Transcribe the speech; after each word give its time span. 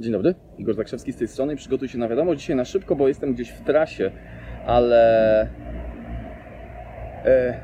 Dzień 0.00 0.12
dobry, 0.12 0.34
Igor 0.58 0.74
Zakrzewski 0.74 1.12
z 1.12 1.16
tej 1.16 1.28
strony. 1.28 1.56
Przygotuj 1.56 1.88
się 1.88 1.98
na 1.98 2.08
wiadomość. 2.08 2.40
Dzisiaj 2.40 2.56
na 2.56 2.64
szybko, 2.64 2.96
bo 2.96 3.08
jestem 3.08 3.34
gdzieś 3.34 3.50
w 3.50 3.60
trasie, 3.64 4.10
ale 4.66 5.42
e, 7.24 7.60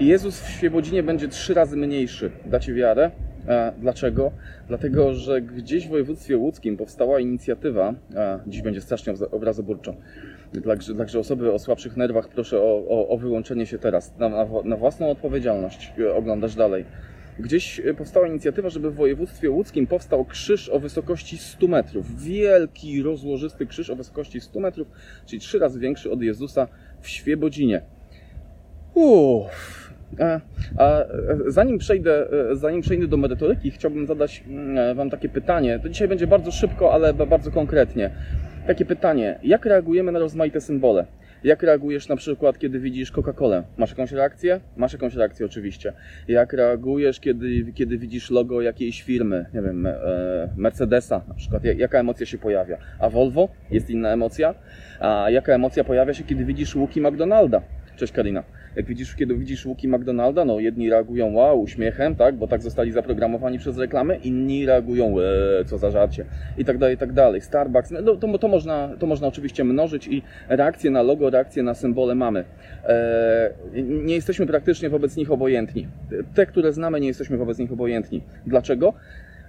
Jezus 0.00 0.40
w 0.40 0.50
Świebodzinie 0.50 1.02
będzie 1.02 1.28
trzy 1.28 1.54
razy 1.54 1.76
mniejszy. 1.76 2.30
Dacie 2.46 2.74
wiarę? 2.74 3.10
E, 3.48 3.72
dlaczego? 3.78 4.32
Dlatego, 4.68 5.14
że 5.14 5.42
gdzieś 5.42 5.86
w 5.86 5.90
województwie 5.90 6.36
łódzkim 6.36 6.76
powstała 6.76 7.20
inicjatywa, 7.20 7.94
a 8.16 8.38
dziś 8.46 8.62
będzie 8.62 8.80
strasznie 8.80 9.12
obra- 9.12 9.28
obrazoburczo, 9.30 9.94
także, 10.64 10.94
także 10.94 11.18
osoby 11.18 11.52
o 11.52 11.58
słabszych 11.58 11.96
nerwach 11.96 12.28
proszę 12.28 12.58
o, 12.60 12.84
o, 12.88 13.08
o 13.08 13.18
wyłączenie 13.18 13.66
się 13.66 13.78
teraz, 13.78 14.18
na, 14.18 14.28
na, 14.28 14.46
na 14.64 14.76
własną 14.76 15.10
odpowiedzialność 15.10 15.92
e, 15.98 16.14
oglądasz 16.14 16.54
dalej. 16.54 16.84
Gdzieś 17.38 17.80
e, 17.80 17.94
powstała 17.94 18.28
inicjatywa, 18.28 18.70
żeby 18.70 18.90
w 18.90 18.94
województwie 18.94 19.50
łódzkim 19.50 19.86
powstał 19.86 20.24
krzyż 20.24 20.68
o 20.68 20.78
wysokości 20.78 21.38
100 21.38 21.68
metrów. 21.68 22.22
Wielki, 22.22 23.02
rozłożysty 23.02 23.66
krzyż 23.66 23.90
o 23.90 23.96
wysokości 23.96 24.40
100 24.40 24.60
metrów, 24.60 24.88
czyli 25.26 25.40
trzy 25.40 25.58
razy 25.58 25.80
większy 25.80 26.10
od 26.10 26.22
Jezusa 26.22 26.68
w 27.00 27.08
Świebodzinie. 27.08 27.82
Uff. 28.94 29.84
A, 30.20 30.40
a 30.82 31.00
e, 31.00 31.06
zanim 31.46 31.78
przejdę, 31.78 32.26
e, 32.50 32.56
zanim 32.56 32.82
przejdę 32.82 33.06
do 33.06 33.16
merytoryki, 33.16 33.70
chciałbym 33.70 34.06
zadać 34.06 34.44
mm, 34.48 34.96
Wam 34.96 35.10
takie 35.10 35.28
pytanie. 35.28 35.78
To 35.82 35.88
dzisiaj 35.88 36.08
będzie 36.08 36.26
bardzo 36.26 36.52
szybko, 36.52 36.92
ale 36.92 37.14
ba- 37.14 37.26
bardzo 37.26 37.50
konkretnie. 37.50 38.10
Takie 38.66 38.84
pytanie: 38.84 39.38
jak 39.42 39.66
reagujemy 39.66 40.12
na 40.12 40.18
rozmaite 40.18 40.60
symbole? 40.60 41.06
Jak 41.44 41.62
reagujesz 41.62 42.08
na 42.08 42.16
przykład, 42.16 42.58
kiedy 42.58 42.80
widzisz 42.80 43.12
Coca-Colę? 43.12 43.62
Masz 43.76 43.90
jakąś 43.90 44.12
reakcję? 44.12 44.60
Masz 44.76 44.92
jakąś 44.92 45.14
reakcję, 45.14 45.46
oczywiście. 45.46 45.92
Jak 46.28 46.52
reagujesz, 46.52 47.20
kiedy, 47.20 47.72
kiedy 47.74 47.98
widzisz 47.98 48.30
logo 48.30 48.60
jakiejś 48.62 49.02
firmy, 49.02 49.46
nie 49.54 49.62
wiem, 49.62 49.86
e, 49.86 49.94
Mercedesa 50.56 51.22
na 51.28 51.34
przykład? 51.34 51.64
Ja- 51.64 51.72
Jaka 51.72 51.98
emocja 51.98 52.26
się 52.26 52.38
pojawia? 52.38 52.78
A 52.98 53.10
Volvo? 53.10 53.48
Jest 53.70 53.90
inna 53.90 54.12
emocja. 54.12 54.54
A 55.00 55.30
jaka 55.30 55.52
emocja 55.52 55.84
pojawia 55.84 56.14
się, 56.14 56.24
kiedy 56.24 56.44
widzisz 56.44 56.76
łuki 56.76 57.00
McDonalda? 57.00 57.62
Cześć 57.96 58.12
Karina. 58.12 58.44
Jak 58.76 58.86
widzisz, 58.86 59.16
kiedy 59.16 59.34
widzisz 59.34 59.66
łuki 59.66 59.88
McDonalda, 59.88 60.44
no 60.44 60.60
jedni 60.60 60.90
reagują 60.90 61.32
wow, 61.32 61.60
uśmiechem, 61.60 62.14
tak, 62.14 62.34
bo 62.34 62.48
tak 62.48 62.62
zostali 62.62 62.92
zaprogramowani 62.92 63.58
przez 63.58 63.78
reklamy, 63.78 64.16
inni 64.16 64.66
reagują 64.66 65.06
eee, 65.18 65.64
co 65.66 65.78
za 65.78 65.90
żarcie 65.90 66.24
i 66.58 66.64
tak 66.64 66.78
dalej, 66.78 66.94
i 66.94 66.98
tak 66.98 67.12
dalej. 67.12 67.40
Starbucks, 67.40 67.90
no 67.90 68.16
to, 68.16 68.38
to, 68.38 68.48
można, 68.48 68.88
to 68.98 69.06
można 69.06 69.26
oczywiście 69.26 69.64
mnożyć 69.64 70.08
i 70.08 70.22
reakcje 70.48 70.90
na 70.90 71.02
logo, 71.02 71.30
reakcje 71.30 71.62
na 71.62 71.74
symbole 71.74 72.14
mamy. 72.14 72.44
Eee, 72.88 73.82
nie 73.82 74.14
jesteśmy 74.14 74.46
praktycznie 74.46 74.88
wobec 74.88 75.16
nich 75.16 75.30
obojętni. 75.30 75.88
Te, 76.34 76.46
które 76.46 76.72
znamy, 76.72 77.00
nie 77.00 77.08
jesteśmy 77.08 77.36
wobec 77.36 77.58
nich 77.58 77.72
obojętni. 77.72 78.22
Dlaczego? 78.46 78.94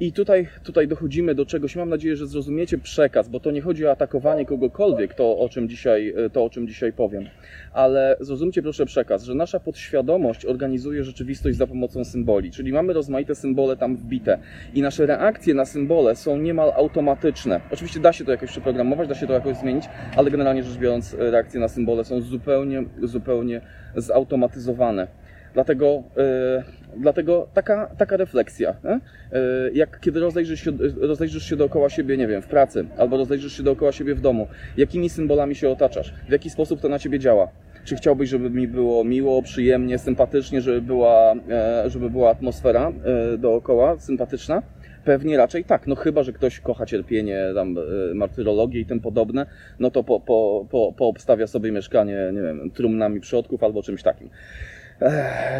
I 0.00 0.12
tutaj, 0.12 0.48
tutaj 0.64 0.88
dochodzimy 0.88 1.34
do 1.34 1.46
czegoś. 1.46 1.76
Mam 1.76 1.88
nadzieję, 1.88 2.16
że 2.16 2.26
zrozumiecie 2.26 2.78
przekaz, 2.78 3.28
bo 3.28 3.40
to 3.40 3.50
nie 3.50 3.60
chodzi 3.60 3.86
o 3.86 3.90
atakowanie 3.90 4.46
kogokolwiek, 4.46 5.14
to 5.14 5.38
o 5.38 5.48
czym 5.48 5.68
dzisiaj, 5.68 6.14
to, 6.32 6.44
o 6.44 6.50
czym 6.50 6.68
dzisiaj 6.68 6.92
powiem. 6.92 7.24
Ale 7.72 8.16
zrozumcie 8.20 8.62
proszę 8.62 8.86
przekaz, 8.86 9.24
że 9.24 9.34
nasza 9.34 9.60
podświadomość 9.60 10.46
organizuje 10.46 11.04
rzeczywistość 11.04 11.56
za 11.58 11.66
pomocą 11.66 12.04
symboli. 12.04 12.50
Czyli 12.50 12.72
mamy 12.72 12.92
rozmaite 12.92 13.34
symbole 13.34 13.76
tam 13.76 13.96
wbite 13.96 14.38
i 14.74 14.82
nasze 14.82 15.06
reakcje 15.06 15.54
na 15.54 15.64
symbole 15.64 16.16
są 16.16 16.38
niemal 16.38 16.72
automatyczne. 16.76 17.60
Oczywiście 17.70 18.00
da 18.00 18.12
się 18.12 18.24
to 18.24 18.30
jakoś 18.30 18.50
przeprogramować, 18.50 19.08
da 19.08 19.14
się 19.14 19.26
to 19.26 19.32
jakoś 19.32 19.56
zmienić, 19.56 19.84
ale 20.16 20.30
generalnie 20.30 20.62
rzecz 20.62 20.78
biorąc, 20.78 21.16
reakcje 21.18 21.60
na 21.60 21.68
symbole 21.68 22.04
są 22.04 22.20
zupełnie, 22.20 22.84
zupełnie 23.02 23.60
zautomatyzowane. 23.96 25.25
Dlatego, 25.56 26.02
e, 26.16 26.62
dlatego 26.96 27.48
taka, 27.54 27.86
taka 27.98 28.16
refleksja. 28.16 28.74
E, 28.84 29.00
jak 29.74 30.00
kiedy 30.00 30.20
rozejrzysz 30.20 30.60
się, 30.60 30.72
rozejrzysz 31.00 31.42
się 31.42 31.56
dookoła 31.56 31.90
siebie, 31.90 32.16
nie 32.16 32.26
wiem, 32.26 32.42
w 32.42 32.46
pracy, 32.46 32.86
albo 32.98 33.16
rozejrzysz 33.16 33.56
się 33.56 33.62
dookoła 33.62 33.92
siebie 33.92 34.14
w 34.14 34.20
domu, 34.20 34.48
jakimi 34.76 35.08
symbolami 35.08 35.54
się 35.54 35.68
otaczasz, 35.68 36.14
w 36.28 36.32
jaki 36.32 36.50
sposób 36.50 36.80
to 36.80 36.88
na 36.88 36.98
ciebie 36.98 37.18
działa. 37.18 37.48
Czy 37.84 37.96
chciałbyś, 37.96 38.30
żeby 38.30 38.50
mi 38.50 38.68
było 38.68 39.04
miło, 39.04 39.42
przyjemnie, 39.42 39.98
sympatycznie, 39.98 40.60
żeby 40.60 40.82
była, 40.82 41.34
e, 41.50 41.90
żeby 41.90 42.10
była 42.10 42.30
atmosfera 42.30 42.92
dookoła 43.38 43.98
sympatyczna? 43.98 44.62
Pewnie 45.04 45.36
raczej 45.36 45.64
tak, 45.64 45.86
no 45.86 45.94
chyba, 45.94 46.22
że 46.22 46.32
ktoś 46.32 46.60
kocha 46.60 46.86
cierpienie, 46.86 47.44
tam, 47.54 47.76
martyrologię 48.14 48.80
i 48.80 48.86
tym 48.86 49.00
podobne, 49.00 49.46
no 49.78 49.90
to 49.90 50.04
po, 50.04 50.20
po, 50.20 50.66
po, 50.70 50.92
poobstawia 50.96 51.46
sobie 51.46 51.72
mieszkanie, 51.72 52.16
nie 52.32 52.42
wiem, 52.42 52.70
trumnami 52.70 53.20
przodków 53.20 53.62
albo 53.62 53.82
czymś 53.82 54.02
takim. 54.02 54.30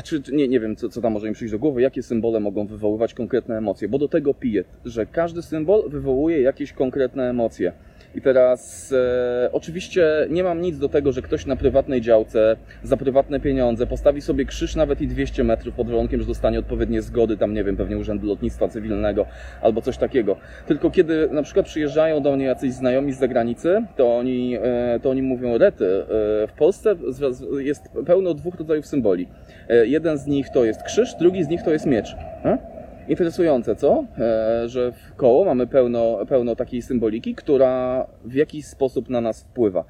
Czy, 0.05 0.23
nie, 0.33 0.49
nie 0.49 0.61
wiem, 0.61 0.77
co, 0.77 0.89
co 0.89 1.01
tam 1.01 1.13
może 1.13 1.29
mi 1.29 1.35
przyjść 1.35 1.53
do 1.53 1.59
głowy, 1.59 1.83
jakie 1.83 2.03
symbole 2.03 2.41
mogą 2.41 2.67
wywoływać 2.67 3.15
konkretne 3.15 3.59
emocje, 3.59 3.89
bo 3.89 3.99
do 3.99 4.09
tego 4.09 4.35
piję, 4.35 4.65
że 4.85 5.07
każdy 5.07 5.43
symbol 5.43 5.91
wywołuje 5.91 6.41
jakieś 6.41 6.73
konkretne 6.73 7.31
emocje. 7.31 7.73
I 8.15 8.21
teraz 8.21 8.93
e, 8.93 9.53
oczywiście 9.53 10.27
nie 10.31 10.45
mam 10.45 10.61
nic 10.61 10.79
do 10.79 10.89
tego, 10.89 11.13
że 11.13 11.23
ktoś 11.23 11.47
na 11.47 11.57
prywatnej 11.57 12.01
działce 12.01 12.57
za 12.83 12.97
prywatne 12.97 13.41
pieniądze 13.41 13.87
postawi 13.87 14.21
sobie 14.21 14.45
krzyż 14.45 14.77
nawet 14.77 15.01
i 15.01 15.09
200 15.09 15.45
metrów 15.45 15.75
pod 15.75 15.87
warunkiem, 15.87 16.21
że 16.21 16.27
dostanie 16.27 16.59
odpowiednie 16.59 17.03
zgody, 17.03 17.37
tam 17.37 17.55
nie 17.55 17.65
wiem, 17.65 17.77
pewnie 17.77 17.99
Urzędu 17.99 18.27
Lotnictwa 18.27 18.69
Cywilnego 18.69 19.27
albo 19.63 19.83
coś 19.83 19.99
takiego. 19.99 20.37
Tylko 20.67 20.91
kiedy 20.91 21.29
na 21.31 21.43
przykład 21.43 21.67
przyjeżdżają 21.67 22.23
do 22.23 22.37
mnie 22.37 22.45
jacyś 22.45 22.73
znajomi 22.73 23.13
z 23.13 23.19
zagranicy, 23.19 23.85
to 23.97 24.17
oni, 24.17 24.57
e, 24.63 25.01
to 25.03 25.11
oni 25.11 25.23
mówią 25.23 25.59
rety. 25.59 25.85
E, 25.85 26.07
w 26.47 26.53
Polsce 26.59 26.97
jest 27.59 27.89
pełno 28.07 28.35
dwóch 28.35 28.55
rodzajów 28.55 28.87
symboli. 28.87 29.29
E, 29.69 29.87
jeden 29.87 30.19
z 30.19 30.27
nich 30.27 30.51
to 30.51 30.65
jest 30.65 30.83
krzyż, 30.83 31.15
drugi 31.15 31.45
z 31.45 31.49
nich 31.49 31.63
to 31.63 31.71
jest 31.71 31.87
miecz. 31.87 32.17
E? 32.45 32.76
Interesujące, 33.09 33.77
co? 33.77 34.05
E, 34.19 34.69
że 34.69 34.93
w 34.93 35.15
koło 35.17 35.45
mamy 35.45 35.67
pełno, 35.67 36.27
pełno 36.29 36.57
takiej 36.57 36.83
symboliki, 36.83 37.35
która 37.35 38.07
w 38.25 38.35
jakiś 38.35 38.67
sposób 38.67 39.09
na 39.09 39.21
nas 39.21 39.43
wpływa. 39.43 39.85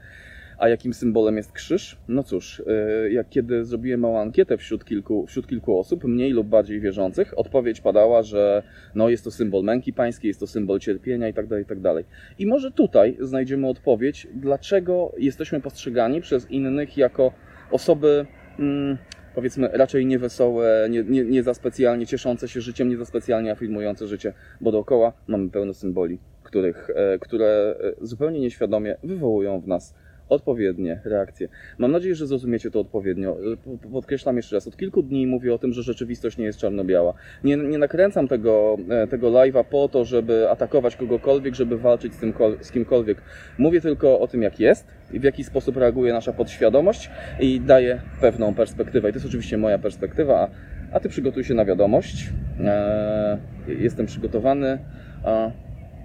A 0.59 0.69
jakim 0.69 0.95
symbolem 0.95 1.37
jest 1.37 1.53
krzyż? 1.53 1.97
No 2.09 2.23
cóż, 2.23 2.63
e, 2.67 3.11
jak 3.11 3.29
kiedy 3.29 3.65
zrobiłem 3.65 4.01
małą 4.01 4.21
ankietę 4.21 4.57
wśród 4.57 4.85
kilku, 4.85 5.27
wśród 5.27 5.47
kilku 5.47 5.79
osób, 5.79 6.05
mniej 6.05 6.31
lub 6.31 6.47
bardziej 6.47 6.81
wierzących, 6.81 7.39
odpowiedź 7.39 7.81
padała, 7.81 8.23
że 8.23 8.63
no 8.95 9.09
jest 9.09 9.25
to 9.25 9.31
symbol 9.31 9.65
męki 9.65 9.93
pańskiej, 9.93 10.29
jest 10.29 10.41
to 10.41 10.47
symbol 10.47 10.79
cierpienia 10.79 11.27
itd., 11.27 11.59
itd. 11.59 11.95
I 12.39 12.47
może 12.47 12.71
tutaj 12.71 13.17
znajdziemy 13.21 13.69
odpowiedź, 13.69 14.27
dlaczego 14.35 15.13
jesteśmy 15.19 15.61
postrzegani 15.61 16.21
przez 16.21 16.51
innych 16.51 16.97
jako 16.97 17.33
osoby, 17.71 18.27
mm, 18.59 18.99
powiedzmy, 19.37 19.69
raczej 19.73 20.07
niewesołe, 20.07 20.87
nie, 20.91 21.05
nie, 21.05 21.25
nie 21.25 21.43
za 21.43 21.55
specjalnie 21.55 22.07
cieszące 22.07 22.49
się 22.49 22.61
życiem, 22.61 22.89
nie 22.89 22.97
za 22.97 23.05
specjalnie 23.05 23.53
afirmujące 23.53 24.07
życie, 24.07 24.33
bo 24.61 24.73
dookoła 24.73 25.13
mamy 25.27 25.51
pełno 25.51 25.75
symboli, 25.75 26.19
których, 26.43 26.91
e, 26.95 27.19
które 27.19 27.77
e, 27.81 28.07
zupełnie 28.07 28.41
nieświadomie 28.41 28.97
wywołują 29.05 29.61
w 29.61 29.69
nas 29.69 29.95
odpowiednie 30.29 31.01
reakcje. 31.05 31.49
Mam 31.79 31.93
nadzieję, 31.93 32.15
że 32.15 32.27
zrozumiecie 32.27 32.71
to 32.71 32.81
odpowiednio. 32.81 33.37
Po- 33.65 33.79
po- 33.79 33.89
Podkreślam 33.89 34.37
jeszcze 34.37 34.57
raz, 34.57 34.67
od 34.69 34.77
kilku 34.77 35.03
dni 35.03 35.27
mówię 35.27 35.55
o 35.55 35.59
tym, 35.59 35.73
że 35.73 35.83
rzeczywistość 35.83 36.39
nie 36.39 36.45
jest 36.45 36.59
czarno-biała. 36.59 37.15
Nie, 37.45 37.57
nie 37.57 37.79
nakręcam 37.79 38.29
tego, 38.29 38.77
e, 38.91 39.07
tego 39.07 39.31
live'a 39.31 39.65
po 39.65 39.89
to, 39.89 40.05
żeby 40.05 40.51
atakować 40.51 40.97
kogokolwiek, 40.97 41.55
żeby 41.55 41.79
walczyć 41.79 42.15
z, 42.15 42.19
tym, 42.19 42.33
z 42.61 42.71
kimkolwiek. 42.73 43.23
Mówię 43.59 43.81
tylko 43.81 44.21
o 44.21 44.27
tym, 44.29 44.43
jak 44.43 44.61
jest 44.61 44.87
i 45.13 45.21
w 45.21 45.23
jaki 45.25 45.45
sposób 45.45 45.77
reaguje 45.77 46.13
nasza 46.13 46.33
podświadomość 46.33 47.11
i 47.41 47.61
daję 47.61 48.01
pewną 48.21 48.55
perspektywę. 48.55 49.09
I 49.09 49.13
to 49.13 49.17
jest 49.17 49.27
oczywiście 49.27 49.59
moja 49.59 49.79
perspektywa, 49.79 50.41
a, 50.41 50.49
a 50.97 51.01
ty 51.01 51.09
przygotuj 51.09 51.45
się 51.45 51.55
na 51.55 51.65
wiadomość. 51.65 52.31
Eee, 52.61 53.39
jestem 53.83 54.07
przygotowany 54.07 54.79
a, 55.25 55.51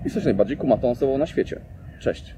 jesteś 0.04 0.26
najbardziej 0.26 0.58
kumatą 0.58 0.90
osobą 0.92 1.18
na 1.18 1.26
świecie. 1.26 1.62
Cześć. 2.00 2.36